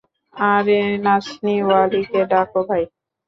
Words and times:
আরে 0.33 0.79
নাচনি-ওয়ালীকে 1.05 2.21
ডাকো 2.31 2.59
ভাই। 2.69 2.83